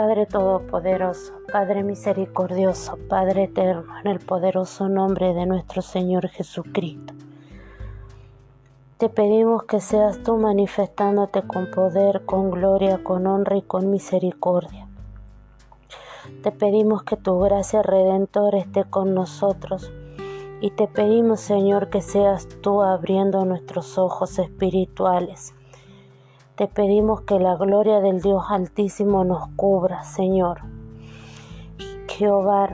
Padre 0.00 0.24
Todopoderoso, 0.24 1.34
Padre 1.52 1.82
Misericordioso, 1.82 2.98
Padre 3.06 3.44
Eterno, 3.44 3.98
en 4.02 4.10
el 4.10 4.18
poderoso 4.18 4.88
nombre 4.88 5.34
de 5.34 5.44
nuestro 5.44 5.82
Señor 5.82 6.28
Jesucristo. 6.28 7.12
Te 8.96 9.10
pedimos 9.10 9.64
que 9.64 9.78
seas 9.78 10.22
tú 10.22 10.38
manifestándote 10.38 11.42
con 11.42 11.70
poder, 11.70 12.24
con 12.24 12.50
gloria, 12.50 13.04
con 13.04 13.26
honra 13.26 13.58
y 13.58 13.62
con 13.62 13.90
misericordia. 13.90 14.88
Te 16.42 16.50
pedimos 16.50 17.02
que 17.02 17.18
tu 17.18 17.38
gracia 17.38 17.82
redentora 17.82 18.56
esté 18.56 18.84
con 18.84 19.12
nosotros 19.12 19.92
y 20.62 20.70
te 20.70 20.88
pedimos, 20.88 21.40
Señor, 21.40 21.90
que 21.90 22.00
seas 22.00 22.48
tú 22.62 22.80
abriendo 22.80 23.44
nuestros 23.44 23.98
ojos 23.98 24.38
espirituales. 24.38 25.52
Te 26.60 26.68
pedimos 26.68 27.22
que 27.22 27.40
la 27.40 27.56
gloria 27.56 28.00
del 28.00 28.20
Dios 28.20 28.44
Altísimo 28.50 29.24
nos 29.24 29.48
cubra, 29.56 30.02
Señor. 30.02 30.60
Jehová, 32.06 32.68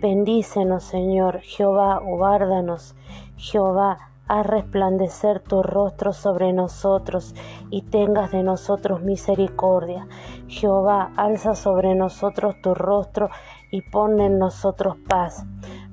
bendícenos, 0.00 0.84
Señor. 0.84 1.40
Jehová, 1.40 2.00
guárdanos. 2.02 2.96
Jehová, 3.36 3.98
haz 4.26 4.46
resplandecer 4.46 5.40
tu 5.40 5.62
rostro 5.62 6.14
sobre 6.14 6.54
nosotros 6.54 7.34
y 7.68 7.82
tengas 7.82 8.30
de 8.30 8.42
nosotros 8.42 9.02
misericordia. 9.02 10.08
Jehová, 10.48 11.12
alza 11.18 11.54
sobre 11.54 11.94
nosotros 11.94 12.54
tu 12.62 12.74
rostro 12.74 13.28
y 13.70 13.82
pon 13.82 14.18
en 14.18 14.38
nosotros 14.38 14.96
paz. 15.10 15.44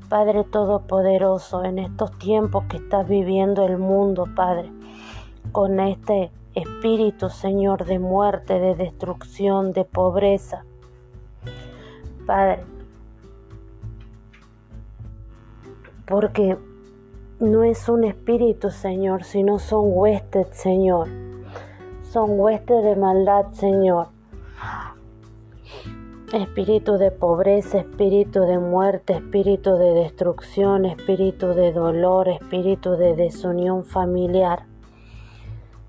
Padre 0.07 0.45
Todopoderoso, 0.45 1.65
en 1.65 1.79
estos 1.79 2.17
tiempos 2.19 2.63
que 2.69 2.77
estás 2.77 3.05
viviendo 3.05 3.65
el 3.65 3.79
mundo, 3.79 4.29
Padre, 4.33 4.71
con 5.51 5.81
este 5.81 6.31
espíritu, 6.55 7.29
Señor, 7.29 7.85
de 7.85 7.99
muerte, 7.99 8.59
de 8.59 8.75
destrucción, 8.75 9.71
de 9.71 9.85
pobreza. 9.85 10.65
Padre, 12.25 12.63
porque 16.05 16.57
no 17.39 17.63
es 17.63 17.89
un 17.89 18.03
espíritu, 18.03 18.69
Señor, 18.69 19.23
sino 19.23 19.59
son 19.59 19.85
huestes, 19.85 20.47
Señor. 20.51 21.07
Son 22.03 22.39
huestes 22.39 22.83
de 22.83 22.95
maldad, 22.95 23.51
Señor. 23.53 24.07
Espíritu 26.31 26.97
de 26.97 27.11
pobreza, 27.11 27.79
espíritu 27.79 28.41
de 28.41 28.59
muerte, 28.59 29.13
espíritu 29.13 29.75
de 29.75 29.93
destrucción, 29.93 30.85
espíritu 30.85 31.47
de 31.47 31.71
dolor, 31.71 32.29
espíritu 32.29 32.91
de 32.91 33.15
desunión 33.15 33.83
familiar. 33.83 34.65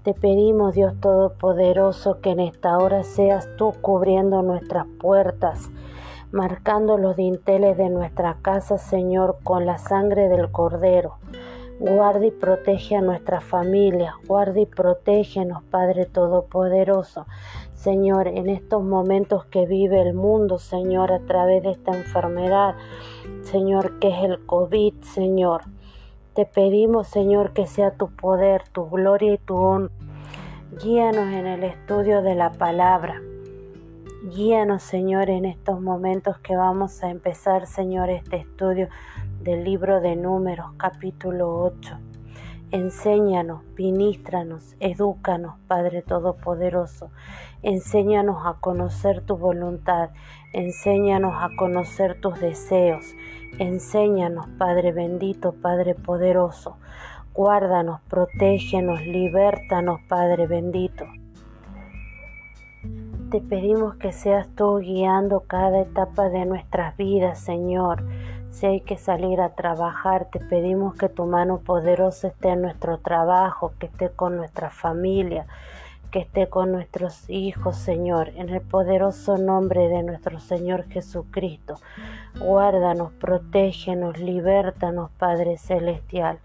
Te 0.04 0.12
pedimos, 0.12 0.74
Dios 0.74 1.00
Todopoderoso, 1.00 2.20
que 2.20 2.32
en 2.32 2.40
esta 2.40 2.76
hora 2.76 3.04
seas 3.04 3.48
tú 3.56 3.72
cubriendo 3.80 4.42
nuestras 4.42 4.86
puertas, 5.00 5.70
marcando 6.30 6.98
los 6.98 7.16
dinteles 7.16 7.78
de 7.78 7.88
nuestra 7.88 8.36
casa, 8.42 8.76
Señor, 8.76 9.38
con 9.42 9.64
la 9.64 9.78
sangre 9.78 10.28
del 10.28 10.50
Cordero. 10.50 11.16
Guarda 11.80 12.26
y 12.26 12.30
protege 12.32 12.96
a 12.96 13.00
nuestra 13.00 13.40
familia, 13.40 14.16
guarda 14.26 14.60
y 14.60 14.66
protégenos, 14.66 15.62
Padre 15.70 16.04
Todopoderoso. 16.04 17.24
Señor, 17.72 18.28
en 18.28 18.50
estos 18.50 18.84
momentos 18.84 19.46
que 19.46 19.64
vive 19.64 20.02
el 20.02 20.12
mundo, 20.12 20.58
Señor, 20.58 21.12
a 21.12 21.20
través 21.20 21.62
de 21.62 21.70
esta 21.70 21.96
enfermedad, 21.96 22.74
Señor, 23.40 23.98
que 24.00 24.08
es 24.08 24.22
el 24.22 24.44
COVID, 24.44 25.00
Señor. 25.00 25.62
Te 26.34 26.46
pedimos, 26.46 27.06
Señor, 27.06 27.52
que 27.52 27.64
sea 27.64 27.92
tu 27.92 28.10
poder, 28.10 28.64
tu 28.70 28.90
gloria 28.90 29.34
y 29.34 29.38
tu 29.38 29.54
honra. 29.54 29.92
Guíanos 30.82 31.32
en 31.32 31.46
el 31.46 31.62
estudio 31.62 32.22
de 32.22 32.34
la 32.34 32.50
palabra. 32.50 33.22
Guíanos, 34.34 34.82
Señor, 34.82 35.30
en 35.30 35.44
estos 35.44 35.80
momentos 35.80 36.36
que 36.40 36.56
vamos 36.56 37.04
a 37.04 37.10
empezar, 37.10 37.68
Señor, 37.68 38.10
este 38.10 38.38
estudio 38.38 38.88
del 39.42 39.62
libro 39.62 40.00
de 40.00 40.16
Números, 40.16 40.72
capítulo 40.76 41.54
8. 41.56 41.98
Enséñanos, 42.72 43.62
ministranos, 43.78 44.74
edúcanos, 44.80 45.54
Padre 45.68 46.02
Todopoderoso. 46.02 47.10
Enséñanos 47.62 48.44
a 48.44 48.54
conocer 48.54 49.20
tu 49.20 49.36
voluntad. 49.36 50.10
Enséñanos 50.52 51.34
a 51.36 51.50
conocer 51.56 52.20
tus 52.20 52.40
deseos. 52.40 53.04
Enséñanos, 53.58 54.48
Padre 54.58 54.90
bendito, 54.90 55.52
Padre 55.52 55.94
poderoso. 55.94 56.76
Guárdanos, 57.32 58.00
protégenos, 58.10 59.06
libértanos, 59.06 60.00
Padre 60.08 60.48
bendito. 60.48 61.04
Te 63.30 63.40
pedimos 63.40 63.94
que 63.94 64.10
seas 64.10 64.48
tú 64.56 64.78
guiando 64.78 65.40
cada 65.46 65.82
etapa 65.82 66.30
de 66.30 66.46
nuestras 66.46 66.96
vidas, 66.96 67.38
Señor. 67.38 68.02
Si 68.50 68.66
hay 68.66 68.80
que 68.80 68.96
salir 68.96 69.40
a 69.40 69.50
trabajar, 69.50 70.26
te 70.32 70.40
pedimos 70.40 70.96
que 70.96 71.08
tu 71.08 71.24
mano 71.24 71.58
poderosa 71.58 72.28
esté 72.28 72.50
en 72.50 72.62
nuestro 72.62 72.98
trabajo, 72.98 73.72
que 73.78 73.86
esté 73.86 74.10
con 74.10 74.36
nuestra 74.36 74.70
familia, 74.70 75.46
que 76.14 76.20
esté 76.20 76.48
con 76.48 76.70
nuestros 76.70 77.28
hijos, 77.28 77.74
Señor, 77.74 78.28
en 78.36 78.48
el 78.48 78.60
poderoso 78.60 79.36
nombre 79.36 79.88
de 79.88 80.04
nuestro 80.04 80.38
Señor 80.38 80.84
Jesucristo. 80.88 81.80
Guárdanos, 82.38 83.10
protégenos, 83.14 84.20
libértanos, 84.20 85.10
Padre 85.18 85.58
Celestial. 85.58 86.38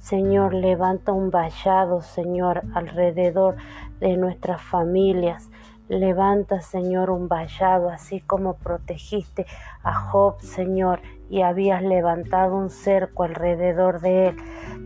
Señor, 0.00 0.54
levanta 0.54 1.12
un 1.12 1.30
vallado, 1.30 2.00
Señor, 2.00 2.62
alrededor 2.74 3.54
de 4.00 4.16
nuestras 4.16 4.60
familias. 4.60 5.50
Levanta, 5.88 6.60
Señor, 6.60 7.08
un 7.10 7.28
vallado, 7.28 7.90
así 7.90 8.20
como 8.22 8.54
protegiste 8.54 9.46
a 9.84 9.94
Job, 9.94 10.40
Señor, 10.40 11.00
y 11.30 11.42
habías 11.42 11.80
levantado 11.80 12.56
un 12.56 12.70
cerco 12.70 13.22
alrededor 13.22 14.00
de 14.00 14.30
él. 14.30 14.36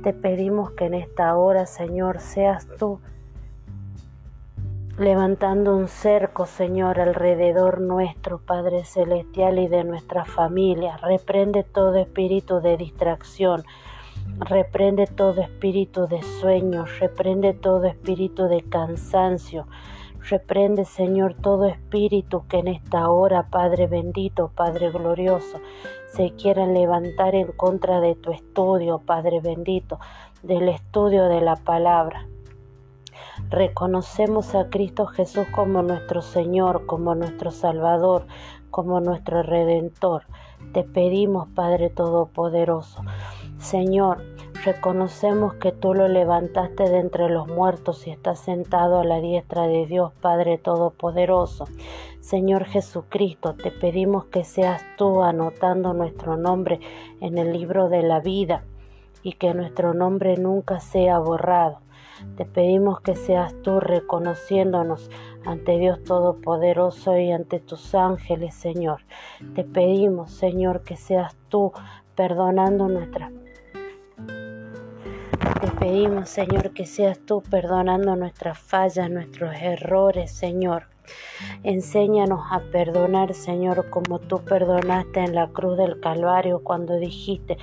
Te 0.02 0.12
pedimos 0.12 0.72
que 0.72 0.84
en 0.84 0.92
esta 0.92 1.34
hora, 1.38 1.64
Señor, 1.64 2.20
seas 2.20 2.66
tú 2.78 3.00
levantando 4.98 5.76
un 5.76 5.88
cerco, 5.88 6.46
Señor, 6.46 7.00
alrededor 7.00 7.80
nuestro, 7.80 8.38
Padre 8.38 8.84
Celestial, 8.84 9.58
y 9.58 9.68
de 9.68 9.84
nuestra 9.84 10.24
familia. 10.24 10.96
Reprende 10.98 11.64
todo 11.64 11.96
espíritu 11.96 12.60
de 12.60 12.76
distracción. 12.76 13.64
Reprende 14.38 15.06
todo 15.06 15.40
espíritu 15.40 16.06
de 16.06 16.22
sueño, 16.22 16.84
reprende 17.00 17.54
todo 17.54 17.84
espíritu 17.84 18.48
de 18.48 18.62
cansancio, 18.62 19.66
Reprende, 20.28 20.84
Señor, 20.84 21.34
todo 21.34 21.66
espíritu 21.66 22.48
que 22.48 22.58
en 22.58 22.66
esta 22.66 23.08
hora, 23.10 23.46
Padre 23.48 23.86
bendito, 23.86 24.50
Padre 24.52 24.90
glorioso, 24.90 25.60
se 26.08 26.32
quieran 26.32 26.74
levantar 26.74 27.36
en 27.36 27.52
contra 27.52 28.00
de 28.00 28.16
tu 28.16 28.32
estudio, 28.32 28.98
Padre 28.98 29.40
bendito, 29.40 30.00
del 30.42 30.68
estudio 30.68 31.26
de 31.26 31.40
la 31.42 31.54
palabra. 31.54 32.26
Reconocemos 33.50 34.54
a 34.54 34.68
Cristo 34.68 35.06
Jesús 35.06 35.46
como 35.54 35.82
nuestro 35.82 36.22
Señor, 36.22 36.86
como 36.86 37.14
nuestro 37.14 37.50
Salvador, 37.50 38.26
como 38.70 39.00
nuestro 39.00 39.42
Redentor. 39.42 40.24
Te 40.72 40.82
pedimos, 40.84 41.48
Padre 41.48 41.90
Todopoderoso. 41.90 43.02
Señor, 43.58 44.22
Reconocemos 44.66 45.54
que 45.54 45.70
tú 45.70 45.94
lo 45.94 46.08
levantaste 46.08 46.88
de 46.90 46.98
entre 46.98 47.28
los 47.28 47.46
muertos 47.46 48.04
y 48.08 48.10
estás 48.10 48.40
sentado 48.40 48.98
a 48.98 49.04
la 49.04 49.20
diestra 49.20 49.68
de 49.68 49.86
Dios 49.86 50.12
Padre 50.20 50.58
Todopoderoso. 50.58 51.66
Señor 52.18 52.64
Jesucristo, 52.64 53.54
te 53.54 53.70
pedimos 53.70 54.24
que 54.24 54.42
seas 54.42 54.82
tú 54.98 55.22
anotando 55.22 55.92
nuestro 55.92 56.36
nombre 56.36 56.80
en 57.20 57.38
el 57.38 57.52
libro 57.52 57.88
de 57.88 58.02
la 58.02 58.18
vida 58.18 58.64
y 59.22 59.34
que 59.34 59.54
nuestro 59.54 59.94
nombre 59.94 60.36
nunca 60.36 60.80
sea 60.80 61.20
borrado. 61.20 61.78
Te 62.36 62.44
pedimos 62.44 63.00
que 63.00 63.14
seas 63.14 63.54
tú 63.62 63.80
reconociéndonos 63.80 65.10
ante 65.44 65.78
Dios 65.78 66.02
Todopoderoso 66.04 67.16
y 67.18 67.32
ante 67.32 67.60
tus 67.60 67.94
ángeles, 67.94 68.54
Señor. 68.54 69.02
Te 69.54 69.64
pedimos, 69.64 70.30
Señor, 70.30 70.82
que 70.82 70.96
seas 70.96 71.36
tú 71.48 71.72
perdonando 72.14 72.88
nuestras 72.88 73.32
te 75.60 75.68
pedimos, 75.68 76.28
Señor, 76.28 76.72
que 76.72 76.84
seas 76.84 77.18
tú 77.24 77.42
perdonando 77.42 78.14
nuestras 78.14 78.58
fallas, 78.58 79.10
nuestros 79.10 79.54
errores, 79.54 80.30
Señor. 80.30 80.88
Enséñanos 81.62 82.40
a 82.50 82.60
perdonar, 82.60 83.32
Señor, 83.32 83.88
como 83.88 84.18
tú 84.18 84.44
perdonaste 84.44 85.20
en 85.20 85.34
la 85.34 85.48
cruz 85.48 85.78
del 85.78 85.98
Calvario 85.98 86.60
cuando 86.62 86.96
dijiste, 86.98 87.56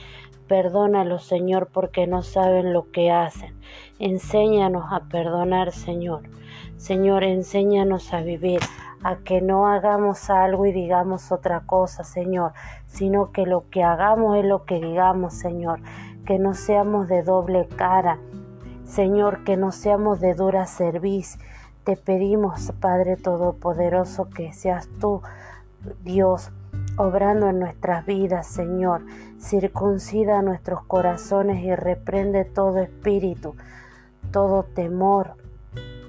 perdónalo, 0.47 1.19
Señor, 1.19 1.69
porque 1.71 2.07
no 2.07 2.23
saben 2.23 2.73
lo 2.73 2.91
que 2.91 3.11
hacen. 3.11 3.53
Enséñanos 3.99 4.85
a 4.91 5.01
perdonar, 5.01 5.71
Señor. 5.71 6.21
Señor, 6.77 7.23
enséñanos 7.23 8.13
a 8.13 8.21
vivir, 8.21 8.59
a 9.03 9.17
que 9.17 9.41
no 9.41 9.67
hagamos 9.67 10.29
algo 10.29 10.65
y 10.65 10.71
digamos 10.71 11.31
otra 11.31 11.61
cosa, 11.61 12.03
Señor, 12.03 12.53
sino 12.85 13.31
que 13.31 13.45
lo 13.45 13.69
que 13.69 13.83
hagamos 13.83 14.37
es 14.37 14.45
lo 14.45 14.65
que 14.65 14.79
digamos, 14.79 15.33
Señor 15.33 15.79
que 16.25 16.39
no 16.39 16.53
seamos 16.53 17.07
de 17.07 17.21
doble 17.21 17.67
cara, 17.67 18.17
Señor, 18.85 19.43
que 19.43 19.57
no 19.57 19.71
seamos 19.71 20.19
de 20.19 20.33
dura 20.35 20.65
cerviz, 20.67 21.37
Te 21.83 21.97
pedimos, 21.97 22.71
Padre 22.79 23.17
Todopoderoso, 23.17 24.29
que 24.29 24.53
seas 24.53 24.87
tú, 25.01 25.21
Dios, 26.01 26.49
obrando 26.95 27.49
en 27.49 27.59
nuestras 27.59 28.05
vidas, 28.05 28.47
Señor. 28.47 29.01
Circuncida 29.37 30.41
nuestros 30.41 30.85
corazones 30.85 31.61
y 31.61 31.75
reprende 31.75 32.45
todo 32.45 32.79
espíritu, 32.79 33.57
todo 34.33 34.63
temor, 34.63 35.35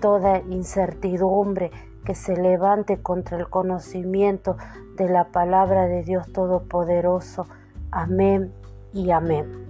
toda 0.01 0.41
incertidumbre 0.41 1.71
que 2.05 2.17
se 2.17 2.37
levante 2.37 3.01
contra 3.01 3.39
el 3.39 3.49
conocimiento 3.49 4.57
de 4.97 5.09
la 5.09 5.27
palabra 5.27 5.87
de 5.87 6.03
Dios 6.03 6.33
Todopoderoso. 6.33 7.47
Amén 7.93 8.53
y 8.93 9.11
amén. 9.13 9.65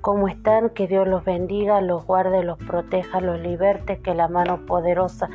¿Cómo 0.00 0.28
están? 0.28 0.70
Que 0.70 0.86
Dios 0.86 1.06
los 1.06 1.24
bendiga, 1.24 1.80
los 1.80 2.06
guarde, 2.06 2.44
los 2.44 2.58
proteja, 2.58 3.20
los 3.20 3.40
liberte, 3.40 4.00
que 4.00 4.14
la 4.14 4.28
mano 4.28 4.64
poderosa 4.64 5.28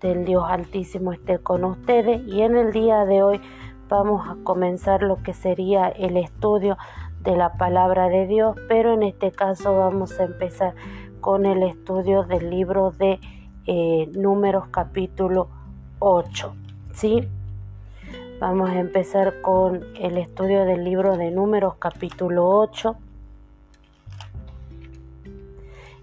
del 0.00 0.24
Dios 0.24 0.44
Altísimo 0.46 1.12
esté 1.12 1.40
con 1.40 1.64
ustedes. 1.64 2.22
Y 2.26 2.42
en 2.42 2.56
el 2.56 2.72
día 2.72 3.04
de 3.04 3.22
hoy 3.22 3.40
vamos 3.88 4.26
a 4.28 4.36
comenzar 4.44 5.02
lo 5.02 5.22
que 5.22 5.34
sería 5.34 5.88
el 5.88 6.16
estudio 6.16 6.78
de 7.24 7.36
la 7.36 7.54
palabra 7.54 8.08
de 8.08 8.26
Dios, 8.26 8.56
pero 8.68 8.92
en 8.92 9.02
este 9.02 9.32
caso 9.32 9.76
vamos 9.76 10.20
a 10.20 10.24
empezar 10.24 10.74
con 11.20 11.46
el 11.46 11.62
estudio 11.62 12.24
del 12.24 12.50
libro 12.50 12.90
de 12.90 13.18
eh, 13.66 14.10
Números 14.12 14.68
capítulo 14.70 15.48
8. 15.98 16.54
¿sí? 16.92 17.26
Vamos 18.38 18.68
a 18.70 18.78
empezar 18.78 19.40
con 19.40 19.84
el 19.98 20.18
estudio 20.18 20.66
del 20.66 20.84
libro 20.84 21.16
de 21.16 21.30
Números 21.30 21.76
capítulo 21.78 22.46
8 22.46 22.96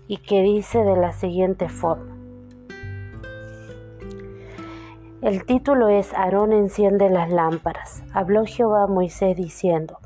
y 0.08 0.18
que 0.18 0.42
dice 0.42 0.80
de 0.80 0.98
la 0.98 1.14
siguiente 1.14 1.70
forma. 1.70 2.18
El 5.22 5.46
título 5.46 5.88
es 5.88 6.16
Aarón 6.16 6.52
enciende 6.52 7.12
las 7.12 7.30
lámparas. 7.30 8.04
Habló 8.12 8.44
Jehová 8.44 8.86
a 8.86 8.88
Moisés 8.88 9.38
diciendo, 9.38 10.00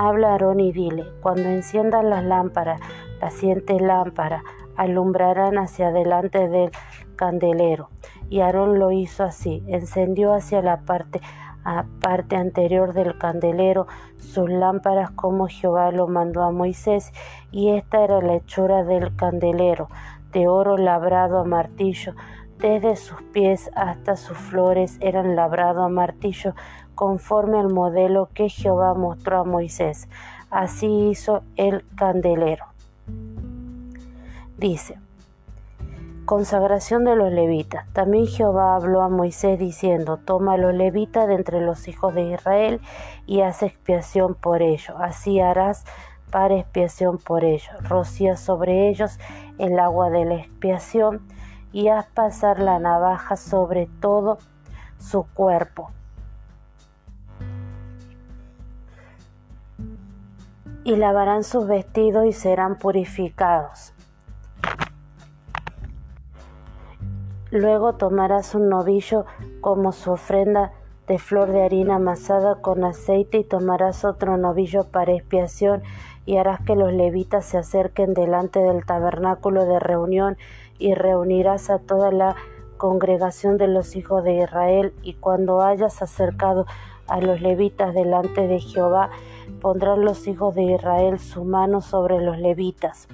Habla 0.00 0.30
Aarón 0.30 0.60
y 0.60 0.70
dile, 0.70 1.06
cuando 1.20 1.48
enciendan 1.48 2.08
las 2.08 2.22
lámparas, 2.22 2.80
las 3.20 3.34
siete 3.34 3.80
lámparas 3.80 4.44
alumbrarán 4.76 5.58
hacia 5.58 5.88
adelante 5.88 6.48
del 6.48 6.70
candelero. 7.16 7.90
Y 8.30 8.38
Aarón 8.38 8.78
lo 8.78 8.92
hizo 8.92 9.24
así, 9.24 9.64
encendió 9.66 10.34
hacia 10.34 10.62
la 10.62 10.82
parte 10.82 11.20
parte 12.00 12.36
anterior 12.36 12.94
del 12.94 13.18
candelero 13.18 13.88
sus 14.16 14.48
lámparas 14.48 15.10
como 15.10 15.48
Jehová 15.48 15.90
lo 15.90 16.06
mandó 16.06 16.44
a 16.44 16.52
Moisés, 16.52 17.12
y 17.50 17.70
esta 17.70 18.04
era 18.04 18.22
la 18.22 18.36
hechura 18.36 18.84
del 18.84 19.16
candelero, 19.16 19.88
de 20.32 20.46
oro 20.46 20.78
labrado 20.78 21.40
a 21.40 21.44
martillo, 21.44 22.14
desde 22.58 22.94
sus 22.94 23.20
pies 23.32 23.70
hasta 23.74 24.16
sus 24.16 24.38
flores 24.38 24.96
eran 25.00 25.36
labrado 25.36 25.82
a 25.82 25.88
martillo, 25.88 26.54
conforme 26.98 27.60
al 27.60 27.72
modelo 27.72 28.28
que 28.34 28.48
Jehová 28.48 28.92
mostró 28.92 29.38
a 29.38 29.44
Moisés. 29.44 30.08
Así 30.50 30.88
hizo 31.10 31.44
el 31.54 31.84
candelero. 31.94 32.64
Dice, 34.56 34.98
Consagración 36.24 37.04
de 37.04 37.14
los 37.14 37.30
levitas. 37.32 37.86
También 37.92 38.26
Jehová 38.26 38.74
habló 38.74 39.02
a 39.02 39.08
Moisés 39.08 39.60
diciendo, 39.60 40.16
toma 40.16 40.54
a 40.54 40.56
los 40.56 40.74
levitas 40.74 41.28
de 41.28 41.36
entre 41.36 41.60
los 41.60 41.86
hijos 41.86 42.12
de 42.14 42.32
Israel 42.32 42.80
y 43.26 43.42
haz 43.42 43.62
expiación 43.62 44.34
por 44.34 44.60
ellos. 44.60 44.96
Así 44.98 45.38
harás 45.38 45.84
para 46.32 46.56
expiación 46.56 47.18
por 47.18 47.44
ellos. 47.44 47.70
Rocía 47.88 48.36
sobre 48.36 48.88
ellos 48.88 49.20
el 49.58 49.78
agua 49.78 50.10
de 50.10 50.24
la 50.24 50.34
expiación 50.34 51.22
y 51.70 51.88
haz 51.90 52.06
pasar 52.08 52.58
la 52.58 52.80
navaja 52.80 53.36
sobre 53.36 53.88
todo 54.00 54.38
su 54.98 55.22
cuerpo. 55.32 55.92
Y 60.88 60.96
lavarán 60.96 61.44
sus 61.44 61.66
vestidos 61.66 62.24
y 62.24 62.32
serán 62.32 62.78
purificados. 62.78 63.92
Luego 67.50 67.96
tomarás 67.96 68.54
un 68.54 68.70
novillo 68.70 69.26
como 69.60 69.92
su 69.92 70.12
ofrenda 70.12 70.72
de 71.06 71.18
flor 71.18 71.52
de 71.52 71.62
harina 71.62 71.96
amasada 71.96 72.62
con 72.62 72.84
aceite 72.84 73.36
y 73.36 73.44
tomarás 73.44 74.06
otro 74.06 74.38
novillo 74.38 74.84
para 74.84 75.12
expiación 75.12 75.82
y 76.24 76.38
harás 76.38 76.62
que 76.62 76.74
los 76.74 76.90
levitas 76.90 77.44
se 77.44 77.58
acerquen 77.58 78.14
delante 78.14 78.60
del 78.60 78.86
tabernáculo 78.86 79.66
de 79.66 79.80
reunión 79.80 80.38
y 80.78 80.94
reunirás 80.94 81.68
a 81.68 81.80
toda 81.80 82.10
la 82.12 82.34
congregación 82.78 83.58
de 83.58 83.68
los 83.68 83.94
hijos 83.94 84.24
de 84.24 84.42
Israel. 84.42 84.94
Y 85.02 85.12
cuando 85.12 85.60
hayas 85.60 86.00
acercado 86.00 86.64
a 87.08 87.20
los 87.20 87.42
levitas 87.42 87.92
delante 87.92 88.46
de 88.46 88.60
Jehová 88.60 89.10
pondrán 89.60 90.04
los 90.04 90.26
hijos 90.26 90.54
de 90.54 90.62
Israel 90.62 91.18
su 91.18 91.44
mano 91.44 91.80
sobre 91.80 92.20
los 92.20 92.38
levitas 92.38 93.08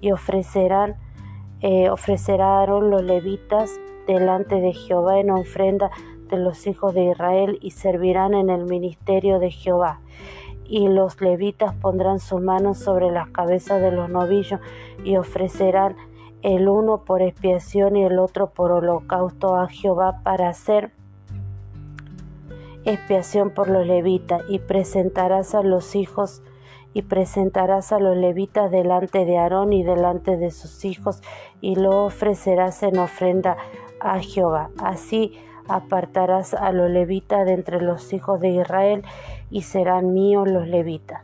y 0.00 0.12
ofrecerán 0.12 0.96
eh, 1.60 1.90
ofrecerá 1.90 2.60
Aarón 2.60 2.90
los 2.90 3.02
levitas 3.02 3.80
delante 4.06 4.60
de 4.60 4.72
Jehová 4.72 5.18
en 5.18 5.30
ofrenda 5.30 5.90
de 6.30 6.38
los 6.38 6.66
hijos 6.68 6.94
de 6.94 7.10
Israel 7.10 7.58
y 7.60 7.72
servirán 7.72 8.34
en 8.34 8.48
el 8.48 8.64
ministerio 8.64 9.40
de 9.40 9.50
Jehová. 9.50 10.00
Y 10.64 10.86
los 10.86 11.20
levitas 11.20 11.74
pondrán 11.74 12.20
sus 12.20 12.40
manos 12.40 12.78
sobre 12.78 13.10
las 13.10 13.30
cabezas 13.30 13.80
de 13.80 13.90
los 13.90 14.08
novillos 14.08 14.60
y 15.02 15.16
ofrecerán 15.16 15.96
el 16.42 16.68
uno 16.68 17.04
por 17.04 17.22
expiación 17.22 17.96
y 17.96 18.04
el 18.04 18.18
otro 18.20 18.50
por 18.50 18.70
holocausto 18.70 19.56
a 19.56 19.68
Jehová 19.68 20.20
para 20.22 20.50
hacer 20.50 20.92
expiación 22.92 23.50
por 23.50 23.68
los 23.68 23.86
levitas 23.86 24.42
y 24.48 24.58
presentarás 24.58 25.54
a 25.54 25.62
los 25.62 25.94
hijos 25.94 26.42
y 26.94 27.02
presentarás 27.02 27.92
a 27.92 27.98
los 27.98 28.16
levitas 28.16 28.70
delante 28.70 29.24
de 29.24 29.38
Aarón 29.38 29.72
y 29.72 29.82
delante 29.82 30.36
de 30.36 30.50
sus 30.50 30.84
hijos 30.84 31.22
y 31.60 31.76
lo 31.76 32.06
ofrecerás 32.06 32.82
en 32.82 32.98
ofrenda 32.98 33.56
a 34.00 34.20
Jehová. 34.20 34.70
Así 34.82 35.38
apartarás 35.68 36.54
a 36.54 36.72
los 36.72 36.90
levitas 36.90 37.44
de 37.46 37.52
entre 37.52 37.80
los 37.80 38.12
hijos 38.12 38.40
de 38.40 38.48
Israel 38.48 39.02
y 39.50 39.62
serán 39.62 40.14
míos 40.14 40.48
los 40.48 40.66
levitas. 40.66 41.22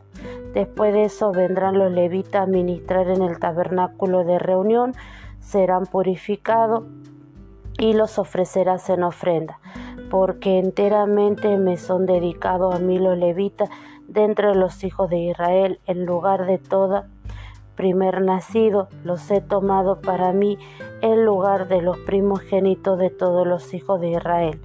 Después 0.53 0.93
de 0.93 1.05
eso 1.05 1.31
vendrán 1.31 1.77
los 1.77 1.91
levitas 1.91 2.43
a 2.43 2.45
ministrar 2.45 3.09
en 3.09 3.21
el 3.21 3.39
tabernáculo 3.39 4.23
de 4.23 4.39
reunión, 4.39 4.93
serán 5.39 5.85
purificados 5.85 6.83
y 7.77 7.93
los 7.93 8.19
ofrecerás 8.19 8.89
en 8.89 9.03
ofrenda, 9.03 9.59
porque 10.09 10.59
enteramente 10.59 11.57
me 11.57 11.77
son 11.77 12.05
dedicados 12.05 12.75
a 12.75 12.79
mí 12.79 12.99
los 12.99 13.17
levitas 13.17 13.69
de 14.07 14.23
entre 14.23 14.55
los 14.55 14.83
hijos 14.83 15.09
de 15.09 15.17
Israel, 15.17 15.79
en 15.87 16.05
lugar 16.05 16.45
de 16.45 16.57
toda 16.57 17.07
primer 17.75 18.21
nacido, 18.21 18.87
los 19.03 19.29
he 19.31 19.41
tomado 19.41 19.99
para 19.99 20.31
mí 20.31 20.57
en 21.01 21.25
lugar 21.25 21.67
de 21.67 21.81
los 21.81 21.97
primogénitos 21.99 22.97
de 22.97 23.09
todos 23.09 23.45
los 23.45 23.73
hijos 23.73 23.99
de 23.99 24.11
Israel, 24.11 24.61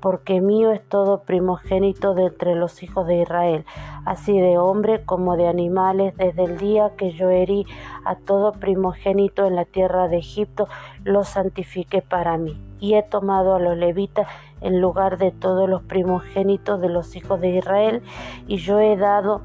porque 0.00 0.40
mío 0.40 0.72
es 0.72 0.86
todo 0.88 1.22
primogénito 1.22 2.14
de 2.14 2.26
entre 2.26 2.54
los 2.54 2.82
hijos 2.82 3.06
de 3.06 3.22
Israel, 3.22 3.64
así 4.04 4.38
de 4.38 4.58
hombre 4.58 5.04
como 5.04 5.36
de 5.36 5.48
animales, 5.48 6.16
desde 6.16 6.44
el 6.44 6.56
día 6.58 6.92
que 6.96 7.12
yo 7.12 7.30
herí 7.30 7.66
a 8.04 8.16
todo 8.16 8.52
primogénito 8.52 9.46
en 9.46 9.54
la 9.54 9.64
tierra 9.64 10.08
de 10.08 10.18
Egipto, 10.18 10.68
lo 11.04 11.24
santifiqué 11.24 12.02
para 12.02 12.38
mí, 12.38 12.60
y 12.80 12.94
he 12.94 13.02
tomado 13.02 13.54
a 13.54 13.60
los 13.60 13.76
levitas 13.76 14.26
en 14.60 14.80
lugar 14.80 15.18
de 15.18 15.30
todos 15.30 15.68
los 15.68 15.82
primogénitos 15.82 16.80
de 16.80 16.88
los 16.88 17.16
hijos 17.16 17.40
de 17.40 17.56
Israel, 17.56 18.02
y 18.46 18.56
yo 18.56 18.80
he 18.80 18.96
dado 18.96 19.42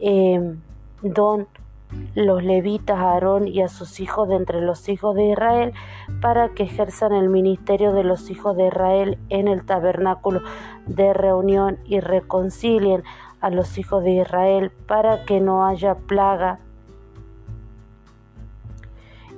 eh, 0.00 0.54
don 1.02 1.48
los 2.14 2.42
levitas 2.42 2.98
a 2.98 3.12
Aarón 3.12 3.48
y 3.48 3.62
a 3.62 3.68
sus 3.68 4.00
hijos 4.00 4.28
de 4.28 4.36
entre 4.36 4.60
los 4.60 4.88
hijos 4.88 5.14
de 5.14 5.30
Israel, 5.30 5.72
para 6.20 6.50
que 6.50 6.64
ejerzan 6.64 7.12
el 7.12 7.28
ministerio 7.28 7.92
de 7.92 8.04
los 8.04 8.30
hijos 8.30 8.56
de 8.56 8.66
Israel 8.66 9.18
en 9.30 9.48
el 9.48 9.64
tabernáculo 9.64 10.40
de 10.86 11.12
reunión 11.12 11.78
y 11.84 12.00
reconcilien 12.00 13.02
a 13.40 13.50
los 13.50 13.78
hijos 13.78 14.04
de 14.04 14.12
Israel, 14.12 14.72
para 14.86 15.24
que 15.24 15.40
no 15.40 15.66
haya 15.66 15.94
plaga 15.94 16.58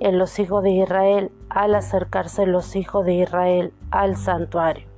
en 0.00 0.18
los 0.18 0.38
hijos 0.38 0.62
de 0.64 0.70
Israel 0.70 1.30
al 1.50 1.74
acercarse 1.74 2.46
los 2.46 2.74
hijos 2.74 3.04
de 3.04 3.14
Israel 3.14 3.72
al 3.90 4.16
santuario. 4.16 4.89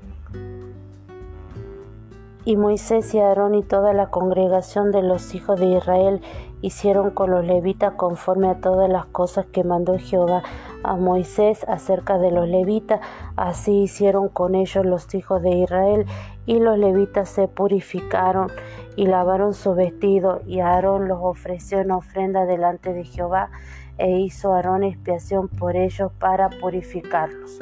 Y 2.44 2.56
Moisés 2.56 3.14
y 3.14 3.20
Aarón 3.20 3.54
y 3.54 3.62
toda 3.62 3.92
la 3.92 4.10
congregación 4.10 4.90
de 4.90 5.02
los 5.02 5.34
hijos 5.34 5.60
de 5.60 5.66
Israel 5.66 6.20
hicieron 6.60 7.10
con 7.10 7.30
los 7.30 7.44
levitas 7.44 7.94
conforme 7.94 8.48
a 8.48 8.60
todas 8.60 8.90
las 8.90 9.06
cosas 9.06 9.46
que 9.46 9.62
mandó 9.62 9.96
Jehová 9.96 10.42
a 10.82 10.96
Moisés 10.96 11.64
acerca 11.68 12.18
de 12.18 12.32
los 12.32 12.48
levitas. 12.48 13.00
Así 13.36 13.82
hicieron 13.82 14.28
con 14.28 14.56
ellos 14.56 14.84
los 14.84 15.14
hijos 15.14 15.40
de 15.42 15.50
Israel 15.50 16.06
y 16.44 16.58
los 16.58 16.78
levitas 16.78 17.28
se 17.28 17.46
purificaron 17.46 18.48
y 18.96 19.06
lavaron 19.06 19.54
su 19.54 19.74
vestido, 19.74 20.40
y 20.46 20.60
Aarón 20.60 21.08
los 21.08 21.18
ofreció 21.22 21.80
en 21.80 21.92
ofrenda 21.92 22.44
delante 22.44 22.92
de 22.92 23.04
Jehová, 23.04 23.50
e 23.98 24.18
hizo 24.18 24.52
Aarón 24.52 24.82
expiación 24.82 25.48
por 25.48 25.76
ellos 25.76 26.12
para 26.18 26.50
purificarlos. 26.50 27.58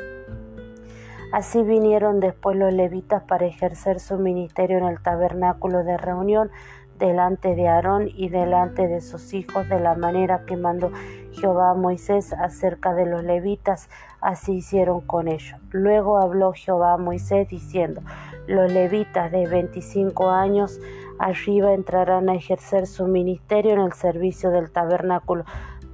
Así 1.32 1.62
vinieron 1.62 2.18
después 2.18 2.56
los 2.56 2.72
levitas 2.72 3.22
para 3.22 3.46
ejercer 3.46 4.00
su 4.00 4.18
ministerio 4.18 4.78
en 4.78 4.84
el 4.84 5.00
tabernáculo 5.00 5.84
de 5.84 5.96
reunión 5.96 6.50
delante 6.98 7.54
de 7.54 7.68
Aarón 7.68 8.08
y 8.12 8.28
delante 8.28 8.88
de 8.88 9.00
sus 9.00 9.32
hijos 9.32 9.68
de 9.68 9.80
la 9.80 9.94
manera 9.94 10.44
que 10.44 10.56
mandó 10.56 10.90
Jehová 11.32 11.70
a 11.70 11.74
Moisés 11.74 12.32
acerca 12.32 12.94
de 12.94 13.06
los 13.06 13.22
levitas, 13.22 13.88
así 14.20 14.54
hicieron 14.56 15.00
con 15.00 15.28
ellos. 15.28 15.58
Luego 15.70 16.18
habló 16.18 16.52
Jehová 16.52 16.94
a 16.94 16.98
Moisés 16.98 17.48
diciendo, 17.48 18.02
los 18.46 18.70
levitas 18.70 19.30
de 19.30 19.46
25 19.46 20.30
años 20.30 20.80
arriba 21.18 21.72
entrarán 21.72 22.28
a 22.28 22.34
ejercer 22.34 22.86
su 22.86 23.06
ministerio 23.06 23.72
en 23.72 23.80
el 23.80 23.92
servicio 23.92 24.50
del 24.50 24.70
tabernáculo 24.70 25.44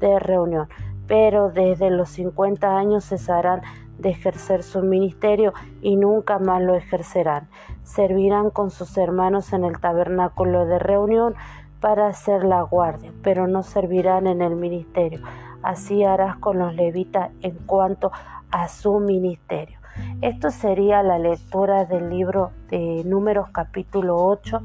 de 0.01 0.19
reunión, 0.19 0.69
pero 1.07 1.51
desde 1.51 1.91
los 1.91 2.09
50 2.11 2.77
años 2.77 3.05
cesarán 3.05 3.63
de 3.99 4.11
ejercer 4.11 4.63
su 4.63 4.83
ministerio 4.83 5.53
y 5.83 5.97
nunca 5.97 6.39
más 6.39 6.63
lo 6.63 6.75
ejercerán. 6.75 7.49
Servirán 7.83 8.51
con 8.51 8.71
sus 8.71 8.97
hermanos 8.99 9.53
en 9.53 9.65
el 9.65 9.81
tabernáculo 9.81 10.67
de 10.67 10.79
reunión 10.79 11.35
para 11.81 12.09
hacer 12.09 12.45
la 12.45 12.63
guardia, 12.63 13.13
pero 13.23 13.47
no 13.47 13.63
servirán 13.63 14.27
en 14.27 14.43
el 14.43 14.57
ministerio. 14.57 15.21
Así 15.63 16.05
harás 16.05 16.37
con 16.37 16.59
los 16.59 16.75
levitas 16.75 17.31
en 17.43 17.55
cuanto 17.67 18.13
a 18.51 18.69
su 18.69 19.01
ministerio. 19.01 19.79
Esto 20.21 20.51
sería 20.51 21.03
la 21.03 21.19
lectura 21.19 21.85
del 21.85 22.11
libro 22.11 22.51
de 22.71 23.03
Números 23.05 23.49
capítulo 23.51 24.17
8 24.17 24.61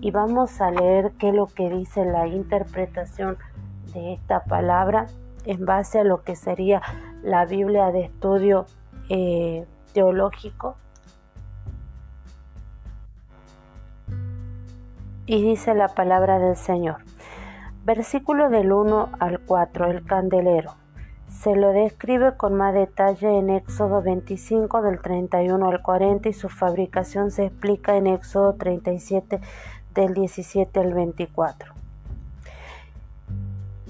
y 0.00 0.10
vamos 0.10 0.60
a 0.60 0.70
leer 0.70 1.12
qué 1.18 1.30
es 1.30 1.34
lo 1.34 1.46
que 1.46 1.68
dice 1.70 2.04
la 2.04 2.26
interpretación 2.26 3.36
de 3.92 4.12
esta 4.12 4.44
palabra 4.44 5.06
en 5.44 5.64
base 5.64 6.00
a 6.00 6.04
lo 6.04 6.22
que 6.22 6.36
sería 6.36 6.82
la 7.26 7.44
Biblia 7.44 7.90
de 7.90 8.04
estudio 8.04 8.66
eh, 9.08 9.66
teológico. 9.92 10.76
Y 15.26 15.42
dice 15.42 15.74
la 15.74 15.88
palabra 15.88 16.38
del 16.38 16.54
Señor. 16.54 16.98
Versículo 17.84 18.48
del 18.48 18.72
1 18.72 19.10
al 19.18 19.40
4, 19.40 19.90
el 19.90 20.04
candelero. 20.04 20.74
Se 21.28 21.56
lo 21.56 21.72
describe 21.72 22.36
con 22.36 22.54
más 22.54 22.72
detalle 22.72 23.38
en 23.38 23.50
Éxodo 23.50 24.02
25 24.02 24.82
del 24.82 25.00
31 25.00 25.68
al 25.68 25.82
40 25.82 26.28
y 26.28 26.32
su 26.32 26.48
fabricación 26.48 27.32
se 27.32 27.46
explica 27.46 27.96
en 27.96 28.06
Éxodo 28.06 28.54
37 28.54 29.40
del 29.94 30.14
17 30.14 30.78
al 30.78 30.94
24. 30.94 31.74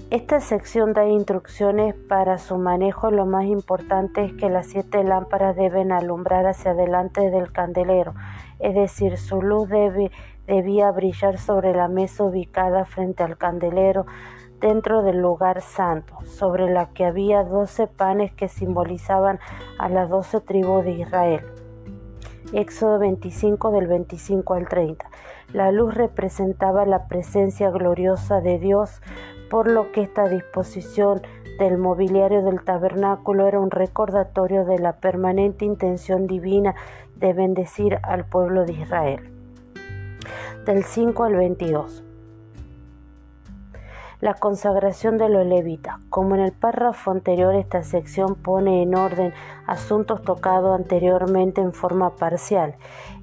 Esta 0.09 0.39
sección 0.39 0.93
da 0.93 1.05
instrucciones 1.05 1.93
para 1.93 2.37
su 2.37 2.57
manejo. 2.57 3.11
Lo 3.11 3.25
más 3.25 3.43
importante 3.43 4.23
es 4.23 4.33
que 4.33 4.49
las 4.49 4.67
siete 4.67 5.03
lámparas 5.03 5.57
deben 5.57 5.91
alumbrar 5.91 6.47
hacia 6.47 6.71
adelante 6.71 7.29
del 7.29 7.51
candelero, 7.51 8.13
es 8.59 8.73
decir, 8.73 9.17
su 9.17 9.41
luz 9.41 9.67
debía 10.47 10.91
brillar 10.91 11.37
sobre 11.37 11.73
la 11.73 11.89
mesa 11.89 12.23
ubicada 12.23 12.85
frente 12.85 13.23
al 13.23 13.37
candelero 13.37 14.05
dentro 14.61 15.03
del 15.03 15.17
lugar 15.17 15.61
santo, 15.61 16.15
sobre 16.23 16.71
la 16.71 16.85
que 16.93 17.03
había 17.03 17.43
doce 17.43 17.87
panes 17.87 18.31
que 18.31 18.47
simbolizaban 18.47 19.39
a 19.77 19.89
las 19.89 20.09
doce 20.09 20.39
tribus 20.39 20.85
de 20.85 20.91
Israel. 20.91 21.41
Éxodo 22.53 22.97
25 22.97 23.71
del 23.71 23.87
25 23.87 24.53
al 24.53 24.69
30. 24.69 25.05
La 25.51 25.71
luz 25.73 25.93
representaba 25.93 26.85
la 26.85 27.09
presencia 27.09 27.69
gloriosa 27.71 28.39
de 28.39 28.57
Dios 28.57 29.01
por 29.49 29.69
lo 29.69 29.91
que 29.91 30.01
esta 30.01 30.27
disposición 30.27 31.21
del 31.59 31.77
mobiliario 31.77 32.43
del 32.43 32.63
tabernáculo 32.63 33.47
era 33.47 33.59
un 33.59 33.71
recordatorio 33.71 34.65
de 34.65 34.79
la 34.79 34.93
permanente 34.97 35.65
intención 35.65 36.27
divina 36.27 36.75
de 37.15 37.33
bendecir 37.33 37.99
al 38.03 38.25
pueblo 38.25 38.65
de 38.65 38.73
Israel. 38.73 39.31
Del 40.65 40.83
5 40.83 41.23
al 41.23 41.35
22. 41.35 42.03
La 44.19 44.33
consagración 44.33 45.19
de 45.19 45.29
los 45.29 45.45
levitas. 45.45 45.97
Como 46.09 46.33
en 46.33 46.41
el 46.41 46.51
párrafo 46.51 47.11
anterior, 47.11 47.53
esta 47.53 47.83
sección 47.83 48.33
pone 48.33 48.81
en 48.81 48.95
orden 48.95 49.31
asuntos 49.67 50.23
tocados 50.23 50.75
anteriormente 50.75 51.61
en 51.61 51.71
forma 51.71 52.15
parcial. 52.15 52.75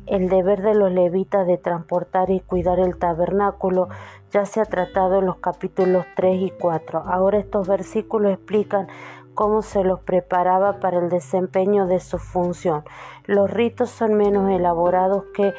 El 0.07 0.29
deber 0.29 0.63
de 0.63 0.75
los 0.75 0.93
levitas 0.93 1.49
de 1.49 1.59
transportar 1.59 2.31
y 2.31 2.39
cuidar 2.39 2.79
el 2.79 2.97
tabernáculo 2.97 3.89
ya 4.35 4.45
se 4.47 4.61
ha 4.61 4.65
tratado 4.65 5.21
en 5.21 5.27
los 5.27 5.37
capítulos 5.37 6.07
3 6.17 6.43
y 6.43 6.51
4. 6.51 7.05
Ahora 7.07 7.39
estos 7.39 7.69
versículos 7.69 8.33
explican 8.33 8.89
cómo 9.33 9.63
se 9.63 9.85
los 9.85 10.01
preparaba 10.01 10.81
para 10.81 10.99
el 10.99 11.09
desempeño 11.09 11.87
de 11.87 12.01
su 12.01 12.19
función. 12.19 12.83
Los 13.27 13.49
ritos 13.49 13.91
son 13.91 14.15
menos 14.15 14.51
elaborados 14.51 15.23
que 15.35 15.55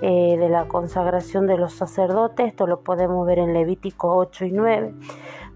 eh, 0.00 0.36
de 0.38 0.48
la 0.48 0.68
consagración 0.68 1.48
de 1.48 1.58
los 1.58 1.72
sacerdotes, 1.72 2.46
esto 2.46 2.68
lo 2.68 2.82
podemos 2.82 3.26
ver 3.26 3.40
en 3.40 3.52
Levítico 3.52 4.16
8 4.16 4.44
y 4.44 4.52
9, 4.52 4.94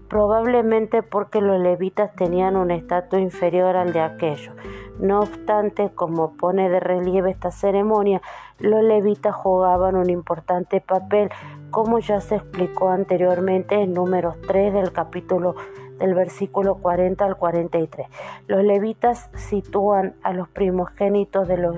probablemente 0.09 1.01
porque 1.01 1.39
los 1.39 1.57
levitas 1.61 2.13
tenían 2.17 2.57
un 2.57 2.71
estatus 2.71 3.21
inferior 3.21 3.77
al 3.77 3.93
de 3.93 4.01
aquellos. 4.01 4.53
No 4.99 5.19
obstante, 5.19 5.89
como 5.93 6.33
pone 6.37 6.69
de 6.69 6.79
relieve 6.79 7.31
esta 7.31 7.51
ceremonia, 7.51 8.21
los 8.59 8.81
levitas 8.81 9.35
jugaban 9.35 9.95
un 9.95 10.09
importante 10.09 10.79
papel, 10.79 11.29
como 11.69 11.99
ya 11.99 12.21
se 12.21 12.35
explicó 12.35 12.89
anteriormente 12.89 13.75
en 13.75 13.93
números 13.93 14.37
3 14.47 14.73
del 14.73 14.91
capítulo 14.93 15.55
del 15.99 16.13
versículo 16.13 16.75
40 16.75 17.25
al 17.25 17.37
43. 17.37 18.07
Los 18.47 18.63
levitas 18.63 19.29
sitúan 19.35 20.15
a 20.23 20.33
los 20.33 20.47
primogénitos 20.49 21.47
de 21.47 21.57
los 21.57 21.75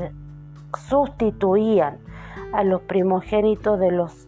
sustituían 0.90 2.00
a 2.54 2.64
los 2.64 2.82
primogénitos 2.82 3.80
de 3.80 3.92
los 3.92 4.28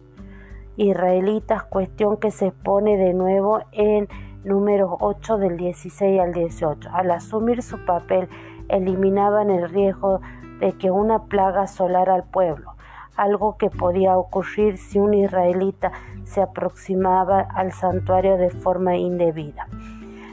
israelitas, 0.76 1.64
cuestión 1.64 2.16
que 2.16 2.30
se 2.30 2.48
expone 2.48 2.96
de 2.96 3.14
nuevo 3.14 3.60
en 3.72 4.08
números 4.44 4.96
8 5.00 5.38
del 5.38 5.56
16 5.56 6.20
al 6.20 6.32
18. 6.32 6.88
Al 6.92 7.10
asumir 7.10 7.62
su 7.62 7.84
papel 7.84 8.28
eliminaban 8.70 9.50
el 9.50 9.68
riesgo 9.68 10.20
de 10.60 10.72
que 10.72 10.90
una 10.90 11.24
plaga 11.24 11.62
asolara 11.62 12.14
al 12.14 12.24
pueblo, 12.24 12.74
algo 13.16 13.56
que 13.56 13.70
podía 13.70 14.16
ocurrir 14.16 14.78
si 14.78 14.98
un 14.98 15.14
israelita 15.14 15.92
se 16.24 16.40
aproximaba 16.42 17.40
al 17.40 17.72
santuario 17.72 18.36
de 18.36 18.50
forma 18.50 18.96
indebida. 18.96 19.66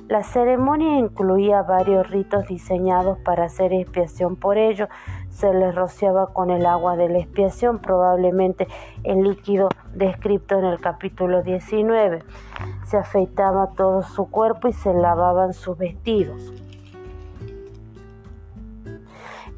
La 0.08 0.24
ceremonia 0.24 1.00
incluía 1.00 1.63
varios 1.63 2.10
ritos 2.10 2.48
diseñados 2.48 3.17
para 3.20 3.44
hacer 3.44 3.74
expiación 3.74 4.38
por 4.38 4.58
ello. 4.58 4.88
Se 5.32 5.53
les 5.53 5.75
rociaba 5.75 6.27
con 6.27 6.50
el 6.50 6.65
agua 6.65 6.96
de 6.96 7.10
la 7.10 7.17
expiación, 7.17 7.79
probablemente 7.79 8.70
el 9.03 9.24
líquido 9.24 9.67
descrito 9.94 10.58
en 10.58 10.63
el 10.63 10.79
capítulo 10.79 11.44
19. 11.44 12.24
Se 12.86 12.96
afeitaba 12.96 13.72
todo 13.75 14.01
su 14.01 14.32
cuerpo 14.32 14.70
y 14.70 14.74
se 14.74 14.94
lavaban 14.94 15.53
sus 15.53 15.77
vestidos. 15.77 16.53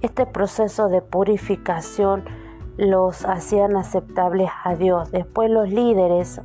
Este 0.02 0.26
proceso 0.26 0.88
de 0.88 1.02
purificación 1.02 2.24
los 2.78 3.26
hacían 3.26 3.76
aceptables 3.76 4.50
a 4.64 4.76
Dios. 4.76 5.12
Después 5.12 5.52
los 5.52 5.70
líderes 5.70 6.40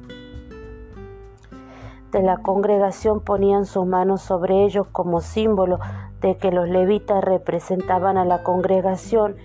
de 2.10 2.22
la 2.22 2.38
congregación 2.38 3.20
ponían 3.20 3.64
sus 3.64 3.86
manos 3.86 4.22
sobre 4.22 4.64
ellos 4.64 4.88
como 4.90 5.20
símbolo 5.20 5.78
de 6.20 6.36
que 6.36 6.50
los 6.50 6.68
levitas 6.68 7.22
representaban 7.22 8.18
a 8.18 8.24
la 8.24 8.42
congregación. 8.42 9.36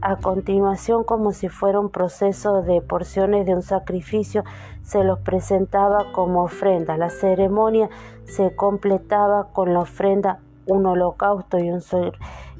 A 0.00 0.16
continuación, 0.16 1.04
como 1.04 1.32
si 1.32 1.50
fuera 1.50 1.78
un 1.78 1.90
proceso 1.90 2.62
de 2.62 2.80
porciones 2.80 3.44
de 3.44 3.54
un 3.54 3.60
sacrificio, 3.60 4.44
se 4.82 5.04
los 5.04 5.18
presentaba 5.18 6.10
como 6.12 6.42
ofrenda. 6.42 6.96
La 6.96 7.10
ceremonia 7.10 7.90
se 8.24 8.56
completaba 8.56 9.48
con 9.52 9.74
la 9.74 9.80
ofrenda, 9.80 10.38
un 10.64 10.86
holocausto 10.86 11.58
y 11.58 11.70
un 11.70 11.82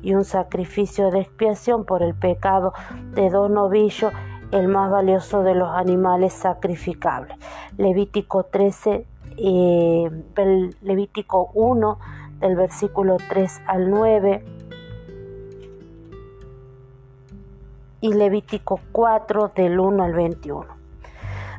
y 0.03 0.15
un 0.15 0.25
sacrificio 0.25 1.11
de 1.11 1.21
expiación 1.21 1.85
por 1.85 2.03
el 2.03 2.15
pecado 2.15 2.73
de 3.15 3.31
dos 3.31 3.51
novillos, 3.51 4.13
el 4.51 4.69
más 4.69 4.91
valioso 4.91 5.43
de 5.43 5.55
los 5.55 5.71
animales 5.71 6.33
sacrificables. 6.33 7.37
Levítico 7.77 8.45
13, 8.45 9.07
eh, 9.37 10.11
Levítico 10.83 11.51
1, 11.55 11.99
del 12.41 12.57
versículo 12.57 13.17
3 13.29 13.63
al 13.67 13.91
9. 13.91 14.45
Y 18.01 18.13
Levítico 18.15 18.81
4 18.93 19.53
del 19.55 19.79
1 19.79 20.03
al 20.03 20.15
21. 20.15 20.67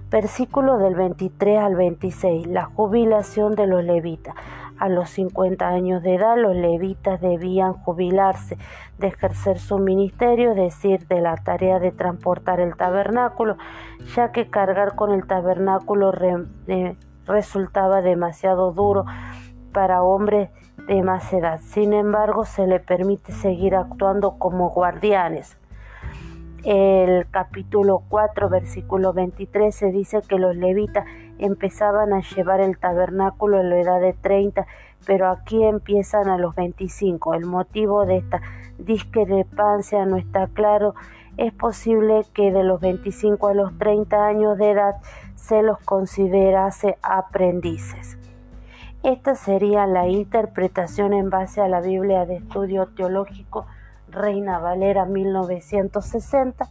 Versículo 0.09 0.77
del 0.77 0.95
23 0.95 1.59
al 1.59 1.75
26. 1.75 2.47
La 2.47 2.65
jubilación 2.65 3.55
de 3.55 3.67
los 3.67 3.83
levitas. 3.83 4.35
A 4.81 4.89
los 4.89 5.11
50 5.11 5.67
años 5.67 6.01
de 6.01 6.15
edad 6.15 6.35
los 6.37 6.55
levitas 6.55 7.21
debían 7.21 7.73
jubilarse 7.73 8.57
de 8.97 9.09
ejercer 9.09 9.59
su 9.59 9.77
ministerio, 9.77 10.53
es 10.53 10.55
decir, 10.55 11.07
de 11.07 11.21
la 11.21 11.35
tarea 11.35 11.77
de 11.77 11.91
transportar 11.91 12.59
el 12.59 12.75
tabernáculo, 12.75 13.57
ya 14.15 14.31
que 14.31 14.49
cargar 14.49 14.95
con 14.95 15.11
el 15.11 15.27
tabernáculo 15.27 16.11
eh, 16.67 16.95
resultaba 17.27 18.01
demasiado 18.01 18.71
duro 18.71 19.05
para 19.71 20.01
hombres 20.01 20.49
de 20.87 21.03
más 21.03 21.31
edad. 21.31 21.59
Sin 21.61 21.93
embargo, 21.93 22.43
se 22.43 22.65
le 22.65 22.79
permite 22.79 23.33
seguir 23.33 23.75
actuando 23.75 24.39
como 24.39 24.71
guardianes. 24.71 25.59
El 26.63 27.27
capítulo 27.29 28.01
4, 28.09 28.49
versículo 28.49 29.13
23 29.13 29.75
se 29.75 29.91
dice 29.91 30.21
que 30.27 30.39
los 30.39 30.55
levitas 30.55 31.05
empezaban 31.45 32.13
a 32.13 32.21
llevar 32.21 32.61
el 32.61 32.77
tabernáculo 32.77 33.59
a 33.59 33.63
la 33.63 33.79
edad 33.79 33.99
de 33.99 34.13
30, 34.13 34.65
pero 35.05 35.29
aquí 35.29 35.63
empiezan 35.63 36.29
a 36.29 36.37
los 36.37 36.55
25. 36.55 37.33
El 37.33 37.45
motivo 37.45 38.05
de 38.05 38.17
esta 38.17 38.41
discrepancia 38.77 40.05
no 40.05 40.17
está 40.17 40.47
claro. 40.47 40.95
Es 41.37 41.53
posible 41.53 42.25
que 42.33 42.51
de 42.51 42.63
los 42.63 42.79
25 42.79 43.47
a 43.47 43.53
los 43.53 43.77
30 43.77 44.25
años 44.25 44.57
de 44.57 44.71
edad 44.71 44.95
se 45.35 45.63
los 45.63 45.79
considerase 45.79 46.97
aprendices. 47.01 48.17
Esta 49.03 49.33
sería 49.33 49.87
la 49.87 50.07
interpretación 50.07 51.13
en 51.13 51.31
base 51.31 51.59
a 51.59 51.67
la 51.67 51.81
Biblia 51.81 52.25
de 52.27 52.35
Estudio 52.35 52.85
Teológico 52.87 53.65
Reina 54.09 54.59
Valera 54.59 55.05
1960. 55.05 56.69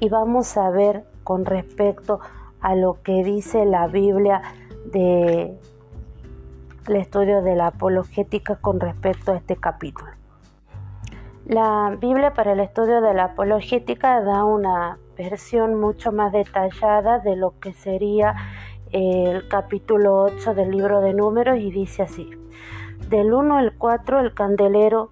Y 0.00 0.08
vamos 0.08 0.56
a 0.56 0.70
ver 0.70 1.04
con 1.22 1.44
respecto 1.44 2.18
a 2.20 2.41
lo 2.74 3.02
que 3.02 3.24
dice 3.24 3.64
la 3.64 3.86
Biblia 3.88 4.42
de 4.92 5.54
el 6.88 6.96
estudio 6.96 7.42
de 7.42 7.54
la 7.54 7.68
apologética 7.68 8.56
con 8.56 8.80
respecto 8.80 9.32
a 9.32 9.36
este 9.36 9.56
capítulo. 9.56 10.10
La 11.46 11.96
Biblia 12.00 12.34
para 12.34 12.52
el 12.52 12.60
estudio 12.60 13.00
de 13.00 13.14
la 13.14 13.24
apologética 13.24 14.20
da 14.20 14.44
una 14.44 14.98
versión 15.16 15.78
mucho 15.78 16.12
más 16.12 16.32
detallada 16.32 17.18
de 17.18 17.36
lo 17.36 17.58
que 17.60 17.72
sería 17.72 18.34
el 18.90 19.48
capítulo 19.48 20.22
8 20.22 20.54
del 20.54 20.70
libro 20.70 21.00
de 21.00 21.14
números 21.14 21.58
y 21.58 21.70
dice 21.70 22.02
así. 22.02 22.30
Del 23.08 23.32
1 23.32 23.56
al 23.56 23.74
4 23.76 24.20
el 24.20 24.34
candelero, 24.34 25.10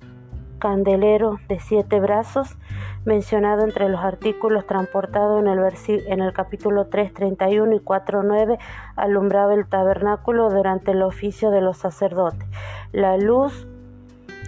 candelero 0.60 1.40
de 1.48 1.58
siete 1.58 1.98
brazos, 1.98 2.56
mencionado 3.04 3.64
entre 3.64 3.88
los 3.88 4.00
artículos 4.00 4.64
transportados 4.66 5.40
en 5.40 5.48
el, 5.48 5.58
en 6.06 6.20
el 6.20 6.32
capítulo 6.32 6.86
3, 6.86 7.12
31 7.12 7.74
y 7.74 7.80
4, 7.80 8.22
9, 8.22 8.58
alumbraba 8.94 9.54
el 9.54 9.66
tabernáculo 9.66 10.48
durante 10.50 10.92
el 10.92 11.02
oficio 11.02 11.50
de 11.50 11.62
los 11.62 11.78
sacerdotes. 11.78 12.46
La 12.92 13.16
luz 13.16 13.66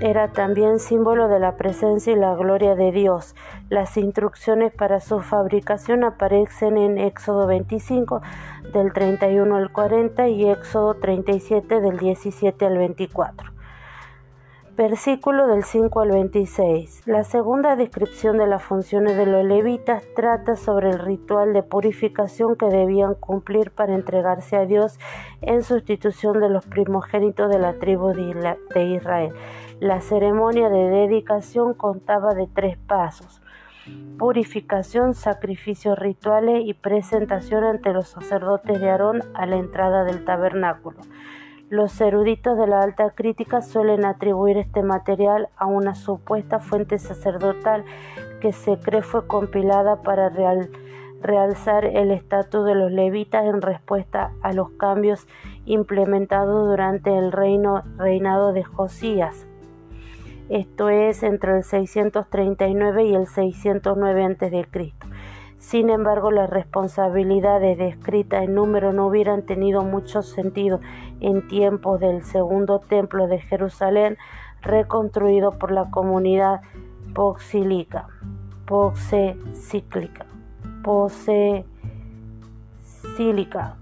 era 0.00 0.28
también 0.28 0.80
símbolo 0.80 1.28
de 1.28 1.38
la 1.38 1.56
presencia 1.56 2.12
y 2.12 2.16
la 2.16 2.34
gloria 2.34 2.74
de 2.74 2.90
Dios. 2.90 3.36
Las 3.68 3.96
instrucciones 3.96 4.72
para 4.72 5.00
su 5.00 5.20
fabricación 5.20 6.02
aparecen 6.02 6.76
en 6.76 6.98
Éxodo 6.98 7.46
25 7.46 8.20
del 8.72 8.92
31 8.92 9.56
al 9.56 9.70
40 9.70 10.28
y 10.28 10.50
Éxodo 10.50 10.94
37 10.94 11.80
del 11.80 11.98
17 11.98 12.66
al 12.66 12.78
24. 12.78 13.51
Versículo 14.74 15.48
del 15.48 15.64
5 15.64 16.00
al 16.00 16.12
26. 16.12 17.06
La 17.06 17.24
segunda 17.24 17.76
descripción 17.76 18.38
de 18.38 18.46
las 18.46 18.62
funciones 18.62 19.18
de 19.18 19.26
los 19.26 19.44
levitas 19.44 20.02
trata 20.16 20.56
sobre 20.56 20.88
el 20.88 20.98
ritual 20.98 21.52
de 21.52 21.62
purificación 21.62 22.56
que 22.56 22.66
debían 22.66 23.14
cumplir 23.14 23.70
para 23.70 23.94
entregarse 23.94 24.56
a 24.56 24.64
Dios 24.64 24.98
en 25.42 25.62
sustitución 25.62 26.40
de 26.40 26.48
los 26.48 26.64
primogénitos 26.64 27.50
de 27.50 27.58
la 27.58 27.74
tribu 27.74 28.14
de 28.14 28.84
Israel. 28.86 29.34
La 29.78 30.00
ceremonia 30.00 30.70
de 30.70 30.88
dedicación 30.88 31.74
contaba 31.74 32.32
de 32.32 32.46
tres 32.46 32.78
pasos. 32.78 33.42
Purificación, 34.18 35.12
sacrificios 35.12 35.98
rituales 35.98 36.62
y 36.64 36.72
presentación 36.72 37.64
ante 37.64 37.92
los 37.92 38.08
sacerdotes 38.08 38.80
de 38.80 38.88
Aarón 38.88 39.20
a 39.34 39.44
la 39.44 39.56
entrada 39.56 40.04
del 40.04 40.24
tabernáculo. 40.24 41.00
Los 41.72 41.98
eruditos 42.02 42.58
de 42.58 42.66
la 42.66 42.82
alta 42.82 43.12
crítica 43.12 43.62
suelen 43.62 44.04
atribuir 44.04 44.58
este 44.58 44.82
material 44.82 45.48
a 45.56 45.64
una 45.64 45.94
supuesta 45.94 46.58
fuente 46.58 46.98
sacerdotal 46.98 47.86
que 48.42 48.52
se 48.52 48.76
cree 48.76 49.00
fue 49.00 49.26
compilada 49.26 50.02
para 50.02 50.28
realzar 51.22 51.86
el 51.86 52.10
estatus 52.10 52.66
de 52.66 52.74
los 52.74 52.92
levitas 52.92 53.46
en 53.46 53.62
respuesta 53.62 54.32
a 54.42 54.52
los 54.52 54.68
cambios 54.72 55.26
implementados 55.64 56.68
durante 56.68 57.16
el 57.16 57.32
reinado 57.32 58.52
de 58.52 58.64
Josías 58.64 59.46
esto 60.52 60.90
es 60.90 61.22
entre 61.22 61.56
el 61.56 61.64
639 61.64 63.04
y 63.04 63.14
el 63.14 63.26
609 63.26 64.24
a.C. 64.24 64.66
Sin 65.62 65.88
embargo, 65.90 66.32
las 66.32 66.50
responsabilidades 66.50 67.78
descritas 67.78 68.42
en 68.42 68.56
número 68.56 68.92
no 68.92 69.06
hubieran 69.06 69.46
tenido 69.46 69.84
mucho 69.84 70.22
sentido 70.22 70.80
en 71.20 71.46
tiempos 71.46 72.00
del 72.00 72.24
segundo 72.24 72.80
templo 72.80 73.28
de 73.28 73.38
Jerusalén, 73.38 74.18
reconstruido 74.60 75.52
por 75.52 75.70
la 75.70 75.88
comunidad 75.88 76.62
poxílica, 77.14 78.08
poxecíclica, 78.66 80.26
poxecílica 80.82 83.76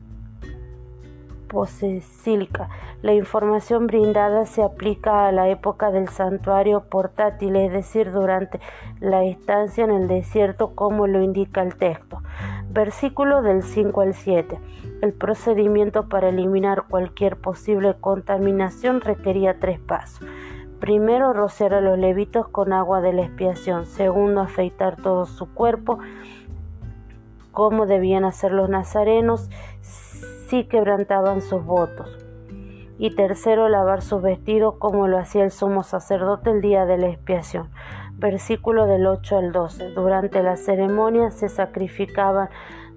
posesílica. 1.50 2.68
La 3.02 3.12
información 3.12 3.88
brindada 3.88 4.46
se 4.46 4.62
aplica 4.62 5.26
a 5.26 5.32
la 5.32 5.48
época 5.48 5.90
del 5.90 6.08
santuario 6.08 6.84
portátil, 6.88 7.56
es 7.56 7.72
decir, 7.72 8.12
durante 8.12 8.60
la 9.00 9.24
estancia 9.24 9.84
en 9.84 9.90
el 9.90 10.06
desierto, 10.06 10.74
como 10.74 11.06
lo 11.06 11.20
indica 11.20 11.62
el 11.62 11.74
texto. 11.74 12.22
Versículo 12.70 13.42
del 13.42 13.64
5 13.64 14.00
al 14.00 14.14
7. 14.14 14.58
El 15.02 15.12
procedimiento 15.12 16.08
para 16.08 16.28
eliminar 16.28 16.84
cualquier 16.88 17.36
posible 17.36 17.96
contaminación 18.00 19.00
requería 19.00 19.58
tres 19.58 19.80
pasos. 19.80 20.26
Primero, 20.78 21.32
rociar 21.32 21.74
a 21.74 21.80
los 21.80 21.98
levitos 21.98 22.48
con 22.48 22.72
agua 22.72 23.00
de 23.00 23.12
la 23.12 23.22
expiación. 23.22 23.86
Segundo, 23.86 24.40
afeitar 24.40 24.96
todo 24.96 25.26
su 25.26 25.52
cuerpo, 25.52 25.98
como 27.50 27.86
debían 27.86 28.24
hacer 28.24 28.52
los 28.52 28.68
nazarenos 28.68 29.50
quebrantaban 30.68 31.40
sus 31.40 31.64
votos. 31.64 32.18
Y 32.98 33.14
tercero, 33.14 33.68
lavar 33.68 34.02
sus 34.02 34.20
vestidos 34.20 34.74
como 34.78 35.08
lo 35.08 35.18
hacía 35.18 35.44
el 35.44 35.50
sumo 35.50 35.82
sacerdote 35.82 36.50
el 36.50 36.60
día 36.60 36.84
de 36.84 36.98
la 36.98 37.08
expiación. 37.08 37.70
Versículo 38.14 38.86
del 38.86 39.06
8 39.06 39.38
al 39.38 39.52
12. 39.52 39.90
Durante 39.92 40.42
la 40.42 40.56
ceremonia 40.56 41.30
se 41.30 41.48
sacrificaban 41.48 42.50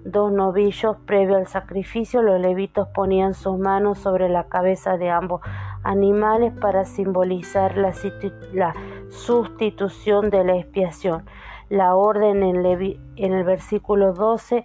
dos 0.04 0.30
novillos. 0.30 0.96
Previo 1.06 1.36
al 1.36 1.46
sacrificio, 1.46 2.20
los 2.20 2.38
levitos 2.38 2.88
ponían 2.88 3.32
sus 3.32 3.58
manos 3.58 3.98
sobre 3.98 4.28
la 4.28 4.48
cabeza 4.48 4.98
de 4.98 5.10
ambos 5.10 5.40
animales 5.82 6.52
para 6.60 6.84
simbolizar 6.84 7.76
la, 7.78 7.94
sustitución 9.08 10.28
de 10.28 10.44
la 10.44 10.56
expiación. 10.56 11.24
La 11.70 11.94
orden 11.94 12.42
en, 12.42 12.66
en 12.66 13.32
el 13.32 13.44
versículo 13.44 14.12
12 14.12 14.64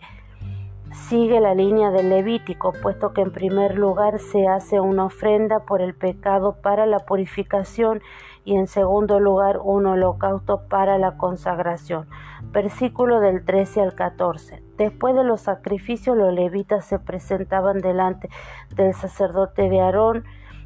sigue 0.91 1.39
la 1.39 1.53
línea 1.53 1.91
del 1.91 2.09
Levítico, 2.09 2.73
puesto 2.81 3.13
que 3.13 3.21
en 3.21 3.31
primer 3.31 3.77
lugar 3.77 4.19
se 4.19 4.47
hace 4.47 4.79
una 4.79 5.05
ofrenda 5.05 5.59
por 5.59 5.81
el 5.81 5.93
pecado 5.93 6.57
para 6.61 6.85
la 6.85 6.99
purificación 6.99 8.01
y 8.45 8.55
en 8.55 8.67
segundo 8.67 9.19
lugar 9.19 9.59
un 9.63 9.85
holocausto 9.85 10.67
para 10.67 10.97
la 10.97 11.17
consagración. 11.17 12.07
Versículo 12.51 13.19
del 13.19 13.45
13 13.45 13.81
al 13.81 13.95
14. 13.95 14.63
Después 14.77 15.15
de 15.15 15.23
los 15.23 15.41
sacrificios 15.41 16.17
los 16.17 16.33
levitas 16.33 16.85
se 16.85 16.99
presentaban 16.99 17.81
delante 17.81 18.29
del 18.75 18.93
sacerdote 18.93 19.69
de 19.69 19.81
Aarón 19.81 20.23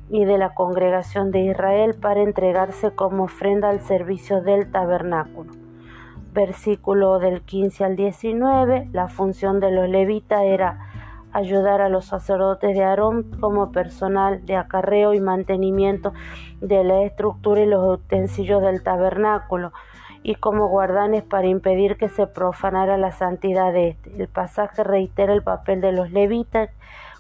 y 0.10 0.26
de 0.26 0.38
la 0.38 0.54
congregación 0.54 1.32
de 1.32 1.42
Israel 1.42 1.96
para 2.00 2.22
entregarse 2.22 2.92
como 2.92 3.24
ofrenda 3.24 3.70
al 3.70 3.80
servicio 3.82 4.42
del 4.42 4.72
tabernáculo 4.72 5.63
versículo 6.34 7.20
del 7.20 7.42
15 7.42 7.84
al 7.86 7.96
19, 7.96 8.90
la 8.92 9.08
función 9.08 9.60
de 9.60 9.72
los 9.72 9.88
levitas 9.88 10.42
era 10.44 10.80
ayudar 11.32 11.82
a 11.82 11.90
los 11.90 12.06
sacerdotes 12.06 12.76
de 12.76 12.84
Aarón 12.84 13.24
como 13.40 13.72
personal 13.72 14.46
de 14.46 14.56
acarreo 14.56 15.14
y 15.14 15.20
mantenimiento 15.20 16.14
de 16.62 16.84
la 16.84 17.04
estructura 17.04 17.62
y 17.62 17.66
los 17.66 18.00
utensilios 18.00 18.62
del 18.62 18.84
tabernáculo 18.84 19.74
y 20.22 20.36
como 20.36 20.68
guardanes 20.68 21.24
para 21.24 21.48
impedir 21.48 21.98
que 21.98 22.10
se 22.10 22.28
profanara 22.28 22.98
la 22.98 23.12
santidad 23.12 23.74
de 23.74 23.90
este. 23.90 24.22
El 24.22 24.28
pasaje 24.28 24.84
reitera 24.84 25.34
el 25.34 25.44
papel 25.44 25.82
de 25.82 25.92
los 25.92 26.12
levitas 26.12 26.70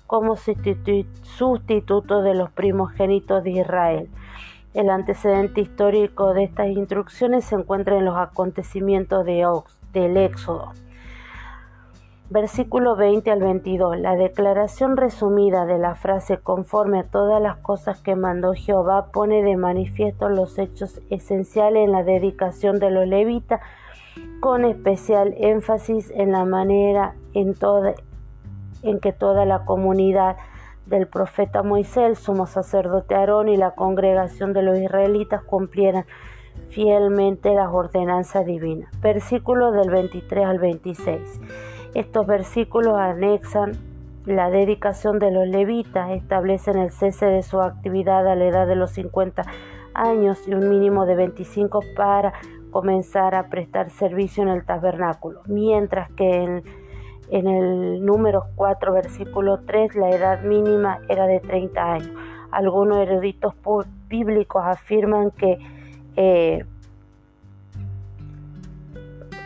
como 0.07 0.35
sustituto 0.35 2.21
de 2.21 2.35
los 2.35 2.51
primogénitos 2.51 3.43
de 3.43 3.51
Israel. 3.51 4.09
El 4.73 4.89
antecedente 4.89 5.61
histórico 5.61 6.33
de 6.33 6.45
estas 6.45 6.67
instrucciones 6.67 7.45
se 7.45 7.55
encuentra 7.55 7.95
en 7.97 8.05
los 8.05 8.17
acontecimientos 8.17 9.23
de 9.23 9.47
del 9.93 10.17
Éxodo. 10.17 10.71
Versículo 12.31 12.95
20 12.95 13.29
al 13.29 13.41
22. 13.41 13.99
La 13.99 14.15
declaración 14.15 14.97
resumida 14.97 15.67
de 15.67 15.77
la 15.77 15.93
frase 15.93 16.39
conforme 16.39 17.01
a 17.01 17.03
todas 17.03 17.39
las 17.39 17.57
cosas 17.57 18.01
que 18.01 18.15
mandó 18.15 18.53
Jehová 18.53 19.11
pone 19.11 19.43
de 19.43 19.55
manifiesto 19.55 20.29
los 20.29 20.57
hechos 20.57 20.99
esenciales 21.11 21.83
en 21.85 21.91
la 21.91 22.03
dedicación 22.03 22.79
de 22.79 22.89
los 22.89 23.07
levitas, 23.07 23.61
con 24.39 24.65
especial 24.65 25.35
énfasis 25.37 26.09
en 26.15 26.31
la 26.31 26.45
manera 26.45 27.13
en, 27.35 27.53
toda, 27.53 27.93
en 28.81 28.99
que 28.99 29.11
toda 29.11 29.45
la 29.45 29.65
comunidad 29.65 30.37
del 30.85 31.07
profeta 31.07 31.63
Moisés, 31.63 32.03
el 32.03 32.15
sumo 32.15 32.45
sacerdote 32.45 33.15
Aarón 33.15 33.49
y 33.49 33.57
la 33.57 33.71
congregación 33.71 34.53
de 34.53 34.63
los 34.63 34.77
israelitas 34.77 35.43
cumplieran 35.43 36.05
fielmente 36.69 37.53
las 37.53 37.69
ordenanzas 37.71 38.45
divinas. 38.45 38.89
Versículo 39.01 39.71
del 39.71 39.89
23 39.89 40.45
al 40.45 40.59
26. 40.59 41.41
Estos 41.93 42.25
versículos 42.25 42.95
anexan 42.97 43.73
la 44.25 44.49
dedicación 44.49 45.19
de 45.19 45.31
los 45.31 45.47
levitas, 45.47 46.11
establecen 46.11 46.77
el 46.77 46.91
cese 46.91 47.25
de 47.25 47.43
su 47.43 47.61
actividad 47.61 48.27
a 48.27 48.35
la 48.35 48.45
edad 48.45 48.67
de 48.67 48.75
los 48.75 48.91
50 48.91 49.43
años 49.93 50.47
y 50.47 50.53
un 50.53 50.69
mínimo 50.69 51.05
de 51.05 51.15
25 51.15 51.81
para 51.95 52.33
comenzar 52.71 53.35
a 53.35 53.49
prestar 53.49 53.91
servicio 53.91 54.41
en 54.43 54.49
el 54.49 54.65
tabernáculo, 54.65 55.41
mientras 55.45 56.11
que 56.13 56.43
en, 56.43 56.63
en 57.33 57.47
el 57.47 58.05
número 58.05 58.45
4, 58.55 58.93
versículo 58.93 59.61
3, 59.65 59.95
la 59.95 60.11
edad 60.11 60.43
mínima 60.43 60.99
era 61.09 61.25
de 61.25 61.39
30 61.39 61.93
años. 61.93 62.11
Algunos 62.51 62.99
eruditos 62.99 63.55
bíblicos 64.07 64.63
afirman 64.63 65.31
que 65.31 65.57
eh, 66.15 66.63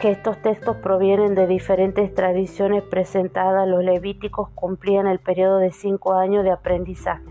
que 0.02 0.12
estos 0.12 0.38
textos 0.42 0.76
provienen 0.76 1.34
de 1.34 1.48
diferentes 1.48 2.14
tradiciones 2.14 2.84
presentadas. 2.84 3.68
Los 3.68 3.84
levíticos 3.84 4.50
cumplían 4.54 5.08
el 5.08 5.20
periodo 5.20 5.58
de 5.58 5.72
cinco 5.72 6.14
años 6.14 6.44
de 6.44 6.52
aprendizaje. 6.52 7.24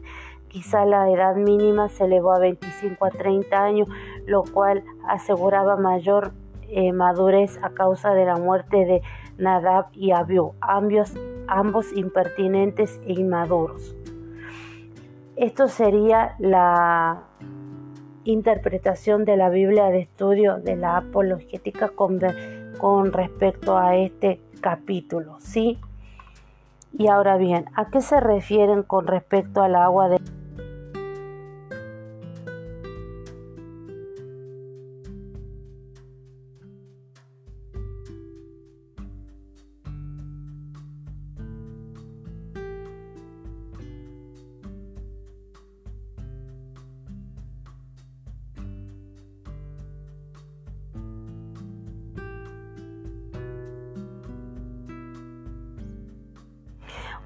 Quizá 0.49 0.87
la 0.87 1.11
edad 1.11 1.37
mínima 1.37 1.91
se 1.91 2.07
elevó 2.07 2.33
a 2.33 2.39
25 2.39 3.05
a 3.05 3.11
30 3.11 3.63
años, 3.63 3.89
lo 4.27 4.43
cual 4.43 4.83
aseguraba 5.07 5.77
mayor 5.77 6.33
eh, 6.69 6.93
madurez 6.93 7.59
a 7.63 7.71
causa 7.71 8.15
de 8.15 8.25
la 8.25 8.37
muerte 8.37 8.79
de 8.79 9.03
Nadab 9.39 9.87
y 9.93 10.13
Abiú, 10.13 10.55
ambos, 10.61 11.93
impertinentes 11.95 13.01
e 13.07 13.13
inmaduros. 13.13 13.95
Esto 15.37 15.69
sería 15.69 16.35
la 16.39 17.25
interpretación 18.25 19.25
de 19.25 19.37
la 19.37 19.51
Biblia 19.51 19.87
de 19.87 20.01
estudio 20.01 20.57
de 20.57 20.77
la 20.77 20.97
apologética 20.97 21.89
con, 21.91 22.19
con 22.79 23.13
respecto 23.13 23.77
a 23.77 23.97
este 23.97 24.41
capítulo, 24.61 25.37
¿sí? 25.41 25.79
Y 26.99 27.09
ahora 27.09 27.37
bien, 27.37 27.67
¿a 27.75 27.91
qué 27.91 28.01
se 28.01 28.21
refieren 28.21 28.83
con 28.83 29.07
respecto 29.07 29.63
al 29.63 29.77
agua 29.77 30.09
de 30.09 30.19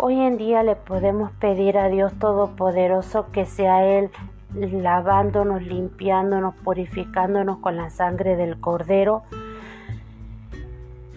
Hoy 0.03 0.19
en 0.19 0.39
día 0.39 0.63
le 0.63 0.77
podemos 0.77 1.31
pedir 1.33 1.77
a 1.77 1.91
Dios 1.91 2.15
Todopoderoso 2.19 3.27
que 3.33 3.45
sea 3.45 3.85
Él 3.85 4.09
lavándonos, 4.55 5.61
limpiándonos, 5.61 6.55
purificándonos 6.55 7.59
con 7.59 7.77
la 7.77 7.91
sangre 7.91 8.35
del 8.35 8.59
Cordero 8.59 9.25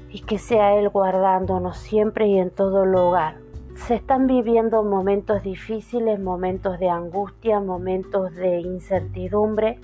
y 0.09 0.19
que 0.23 0.37
sea 0.37 0.75
Él 0.75 0.89
guardándonos 0.89 1.77
siempre 1.77 2.27
y 2.27 2.37
en 2.37 2.49
todo 2.49 2.85
lugar. 2.85 3.35
Se 3.75 3.95
están 3.95 4.27
viviendo 4.27 4.83
momentos 4.83 5.43
difíciles, 5.43 6.19
momentos 6.19 6.77
de 6.77 6.89
angustia, 6.89 7.61
momentos 7.61 8.35
de 8.35 8.59
incertidumbre 8.59 9.79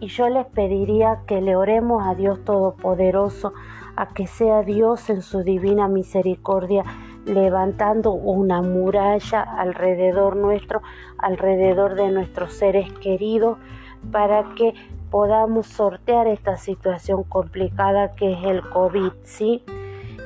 y 0.00 0.06
yo 0.06 0.30
les 0.30 0.46
pediría 0.46 1.20
que 1.26 1.42
le 1.42 1.54
oremos 1.54 2.02
a 2.06 2.14
Dios 2.14 2.42
Todopoderoso, 2.46 3.52
a 3.94 4.14
que 4.14 4.26
sea 4.26 4.62
Dios 4.62 5.10
en 5.10 5.20
su 5.20 5.42
divina 5.42 5.86
misericordia 5.86 6.82
levantando 7.24 8.12
una 8.12 8.62
muralla 8.62 9.42
alrededor 9.42 10.36
nuestro, 10.36 10.82
alrededor 11.18 11.94
de 11.94 12.10
nuestros 12.10 12.54
seres 12.54 12.92
queridos, 12.94 13.58
para 14.10 14.54
que 14.54 14.74
podamos 15.10 15.66
sortear 15.66 16.26
esta 16.26 16.56
situación 16.56 17.22
complicada 17.22 18.14
que 18.14 18.32
es 18.32 18.44
el 18.44 18.62
COVID, 18.62 19.12
¿sí? 19.24 19.62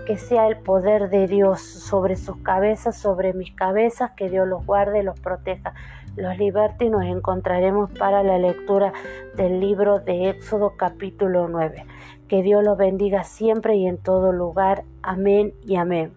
Que 0.07 0.17
sea 0.17 0.47
el 0.47 0.59
poder 0.59 1.11
de 1.11 1.27
Dios 1.27 1.61
sobre 1.61 2.17
sus 2.17 2.37
cabezas, 2.39 2.97
sobre 2.97 3.35
mis 3.35 3.53
cabezas, 3.53 4.13
que 4.13 4.31
Dios 4.31 4.47
los 4.47 4.65
guarde, 4.65 5.03
los 5.03 5.19
proteja, 5.19 5.75
los 6.17 6.39
liberte 6.39 6.87
y 6.87 6.91
nos 6.91 7.05
encontraremos 7.05 7.91
para 7.99 8.23
la 8.23 8.39
lectura 8.39 8.93
del 9.37 9.61
libro 9.61 9.99
de 9.99 10.31
Éxodo 10.31 10.75
capítulo 10.77 11.49
9. 11.49 11.85
Que 12.29 12.43
Dios 12.43 12.65
los 12.65 12.79
bendiga 12.79 13.25
siempre 13.25 13.77
y 13.77 13.87
en 13.87 13.99
todo 13.99 14.33
lugar. 14.33 14.85
Amén 15.03 15.53
y 15.65 15.77
amén. 15.77 16.16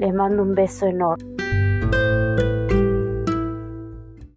Les 0.00 0.14
mando 0.14 0.42
un 0.42 0.54
beso 0.54 0.86
enorme. 0.86 1.39